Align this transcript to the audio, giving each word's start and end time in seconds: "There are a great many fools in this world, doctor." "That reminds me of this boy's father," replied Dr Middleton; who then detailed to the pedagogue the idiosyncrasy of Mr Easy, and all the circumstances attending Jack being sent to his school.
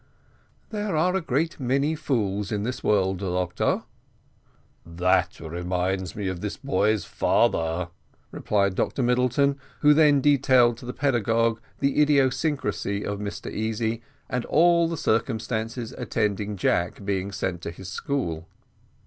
"There 0.71 0.97
are 0.97 1.13
a 1.15 1.21
great 1.21 1.59
many 1.59 1.93
fools 1.93 2.51
in 2.51 2.63
this 2.63 2.83
world, 2.83 3.19
doctor." 3.19 3.83
"That 4.83 5.39
reminds 5.39 6.15
me 6.15 6.27
of 6.27 6.41
this 6.41 6.57
boy's 6.57 7.05
father," 7.05 7.89
replied 8.31 8.73
Dr 8.73 9.03
Middleton; 9.03 9.57
who 9.81 9.93
then 9.93 10.19
detailed 10.19 10.77
to 10.77 10.87
the 10.87 10.93
pedagogue 10.93 11.59
the 11.81 12.01
idiosyncrasy 12.01 13.05
of 13.05 13.19
Mr 13.19 13.51
Easy, 13.53 14.01
and 14.27 14.43
all 14.45 14.87
the 14.87 14.97
circumstances 14.97 15.91
attending 15.95 16.57
Jack 16.57 17.05
being 17.05 17.31
sent 17.31 17.61
to 17.61 17.69
his 17.69 17.87
school. 17.89 18.47